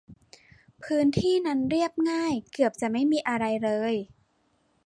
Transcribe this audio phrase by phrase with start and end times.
[0.83, 3.93] พื้นที่นั้นเรียบง่าย เกือบจะไม่มีอะไรเลย